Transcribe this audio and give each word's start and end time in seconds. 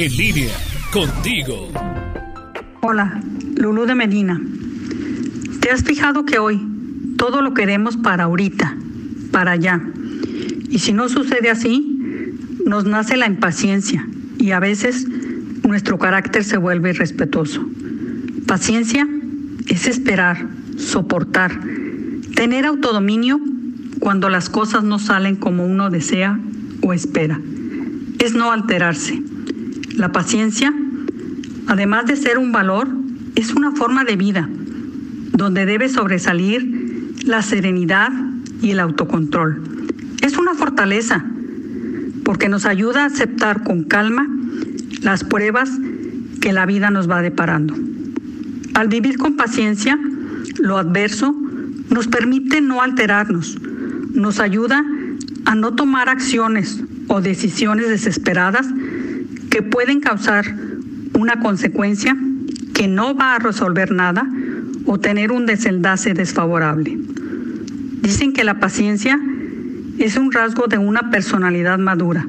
En 0.00 0.16
línea, 0.16 0.54
contigo. 0.92 1.72
Hola, 2.82 3.20
Lulú 3.56 3.84
de 3.84 3.96
Medina. 3.96 4.40
¿Te 5.60 5.72
has 5.72 5.82
fijado 5.82 6.24
que 6.24 6.38
hoy 6.38 6.64
todo 7.16 7.42
lo 7.42 7.52
queremos 7.52 7.96
para 7.96 8.22
ahorita, 8.22 8.76
para 9.32 9.50
allá? 9.50 9.82
Y 10.70 10.78
si 10.78 10.92
no 10.92 11.08
sucede 11.08 11.50
así, 11.50 12.32
nos 12.64 12.84
nace 12.84 13.16
la 13.16 13.26
impaciencia 13.26 14.06
y 14.38 14.52
a 14.52 14.60
veces 14.60 15.04
nuestro 15.66 15.98
carácter 15.98 16.44
se 16.44 16.58
vuelve 16.58 16.90
irrespetuoso. 16.90 17.66
Paciencia 18.46 19.08
es 19.66 19.88
esperar, 19.88 20.46
soportar, 20.76 21.60
tener 22.36 22.66
autodominio 22.66 23.40
cuando 23.98 24.28
las 24.28 24.48
cosas 24.48 24.84
no 24.84 25.00
salen 25.00 25.34
como 25.34 25.66
uno 25.66 25.90
desea 25.90 26.38
o 26.82 26.92
espera. 26.92 27.40
Es 28.20 28.34
no 28.34 28.52
alterarse. 28.52 29.24
La 29.98 30.12
paciencia, 30.12 30.72
además 31.66 32.06
de 32.06 32.14
ser 32.14 32.38
un 32.38 32.52
valor, 32.52 32.86
es 33.34 33.52
una 33.52 33.72
forma 33.72 34.04
de 34.04 34.14
vida 34.14 34.48
donde 35.32 35.66
debe 35.66 35.88
sobresalir 35.88 37.16
la 37.24 37.42
serenidad 37.42 38.12
y 38.62 38.70
el 38.70 38.78
autocontrol. 38.78 39.60
Es 40.22 40.38
una 40.38 40.54
fortaleza 40.54 41.24
porque 42.24 42.48
nos 42.48 42.64
ayuda 42.64 43.02
a 43.02 43.06
aceptar 43.06 43.64
con 43.64 43.82
calma 43.82 44.28
las 45.02 45.24
pruebas 45.24 45.68
que 46.40 46.52
la 46.52 46.64
vida 46.64 46.90
nos 46.90 47.10
va 47.10 47.20
deparando. 47.20 47.74
Al 48.74 48.86
vivir 48.86 49.18
con 49.18 49.36
paciencia, 49.36 49.98
lo 50.60 50.78
adverso 50.78 51.34
nos 51.90 52.06
permite 52.06 52.60
no 52.60 52.82
alterarnos, 52.82 53.58
nos 54.12 54.38
ayuda 54.38 54.84
a 55.44 55.56
no 55.56 55.74
tomar 55.74 56.08
acciones 56.08 56.84
o 57.08 57.20
decisiones 57.20 57.88
desesperadas 57.88 58.68
que 59.58 59.62
pueden 59.64 59.98
causar 59.98 60.44
una 61.14 61.40
consecuencia 61.40 62.16
que 62.74 62.86
no 62.86 63.16
va 63.16 63.34
a 63.34 63.38
resolver 63.40 63.90
nada 63.90 64.24
o 64.84 65.00
tener 65.00 65.32
un 65.32 65.46
desenlace 65.46 66.14
desfavorable. 66.14 66.96
Dicen 68.00 68.32
que 68.32 68.44
la 68.44 68.60
paciencia 68.60 69.18
es 69.98 70.16
un 70.16 70.30
rasgo 70.30 70.68
de 70.68 70.78
una 70.78 71.10
personalidad 71.10 71.76
madura, 71.80 72.24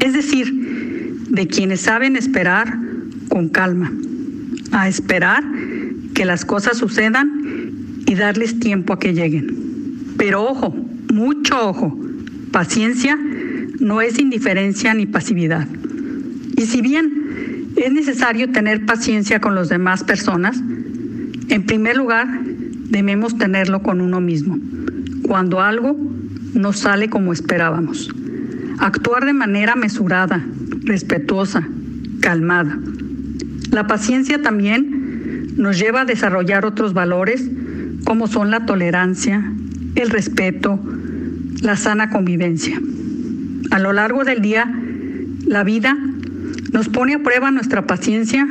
es 0.00 0.14
decir, 0.14 1.26
de 1.28 1.46
quienes 1.48 1.82
saben 1.82 2.16
esperar 2.16 2.78
con 3.28 3.50
calma, 3.50 3.92
a 4.72 4.88
esperar 4.88 5.44
que 6.14 6.24
las 6.24 6.46
cosas 6.46 6.78
sucedan 6.78 8.00
y 8.06 8.14
darles 8.14 8.58
tiempo 8.58 8.94
a 8.94 8.98
que 8.98 9.12
lleguen. 9.12 10.14
Pero 10.16 10.44
ojo, 10.44 10.74
mucho 11.12 11.68
ojo, 11.68 12.00
paciencia 12.52 13.18
no 13.80 14.00
es 14.00 14.18
indiferencia 14.18 14.94
ni 14.94 15.04
pasividad. 15.04 15.68
Y 16.56 16.62
si 16.62 16.80
bien 16.80 17.72
es 17.76 17.92
necesario 17.92 18.50
tener 18.50 18.86
paciencia 18.86 19.40
con 19.40 19.54
las 19.54 19.68
demás 19.68 20.04
personas, 20.04 20.60
en 21.48 21.66
primer 21.66 21.96
lugar 21.96 22.28
debemos 22.44 23.36
tenerlo 23.36 23.82
con 23.82 24.00
uno 24.00 24.20
mismo, 24.20 24.58
cuando 25.22 25.60
algo 25.60 25.96
no 26.54 26.72
sale 26.72 27.08
como 27.08 27.32
esperábamos. 27.32 28.10
Actuar 28.78 29.24
de 29.24 29.32
manera 29.32 29.74
mesurada, 29.74 30.44
respetuosa, 30.82 31.66
calmada. 32.20 32.78
La 33.70 33.86
paciencia 33.86 34.40
también 34.42 35.54
nos 35.56 35.78
lleva 35.78 36.02
a 36.02 36.04
desarrollar 36.04 36.64
otros 36.64 36.94
valores 36.94 37.50
como 38.04 38.26
son 38.26 38.50
la 38.50 38.66
tolerancia, 38.66 39.52
el 39.94 40.10
respeto, 40.10 40.78
la 41.62 41.76
sana 41.76 42.10
convivencia. 42.10 42.80
A 43.70 43.78
lo 43.78 43.92
largo 43.92 44.24
del 44.24 44.42
día, 44.42 44.72
la 45.46 45.64
vida 45.64 45.96
nos 46.74 46.88
pone 46.88 47.14
a 47.14 47.20
prueba 47.20 47.52
nuestra 47.52 47.86
paciencia 47.86 48.48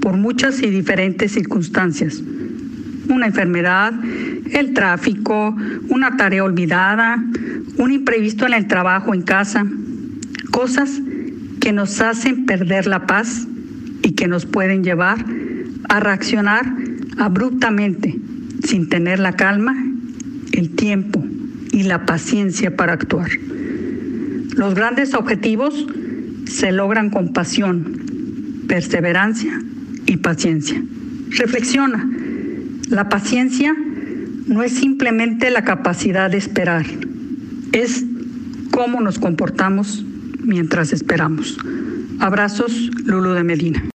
por 0.00 0.16
muchas 0.16 0.62
y 0.62 0.70
diferentes 0.70 1.32
circunstancias. 1.32 2.22
Una 3.08 3.26
enfermedad, 3.26 3.92
el 4.52 4.72
tráfico, 4.74 5.56
una 5.88 6.16
tarea 6.16 6.44
olvidada, 6.44 7.20
un 7.76 7.90
imprevisto 7.90 8.46
en 8.46 8.54
el 8.54 8.68
trabajo 8.68 9.12
en 9.12 9.22
casa, 9.22 9.66
cosas 10.52 11.00
que 11.60 11.72
nos 11.72 12.00
hacen 12.00 12.46
perder 12.46 12.86
la 12.86 13.08
paz 13.08 13.48
y 14.04 14.12
que 14.12 14.28
nos 14.28 14.46
pueden 14.46 14.84
llevar 14.84 15.24
a 15.88 15.98
reaccionar 15.98 16.64
abruptamente, 17.18 18.14
sin 18.62 18.88
tener 18.88 19.18
la 19.18 19.32
calma, 19.32 19.74
el 20.52 20.70
tiempo 20.76 21.24
y 21.72 21.82
la 21.82 22.06
paciencia 22.06 22.76
para 22.76 22.92
actuar. 22.92 23.30
Los 24.54 24.76
grandes 24.76 25.14
objetivos 25.14 25.88
se 26.46 26.72
logran 26.72 27.10
con 27.10 27.32
pasión, 27.32 28.64
perseverancia 28.68 29.60
y 30.06 30.16
paciencia. 30.18 30.82
Reflexiona, 31.30 32.08
la 32.88 33.08
paciencia 33.08 33.74
no 34.46 34.62
es 34.62 34.72
simplemente 34.72 35.50
la 35.50 35.64
capacidad 35.64 36.30
de 36.30 36.38
esperar, 36.38 36.86
es 37.72 38.04
cómo 38.70 39.00
nos 39.00 39.18
comportamos 39.18 40.04
mientras 40.40 40.92
esperamos. 40.92 41.56
Abrazos, 42.20 42.90
Lulu 43.04 43.32
de 43.32 43.44
Medina. 43.44 43.84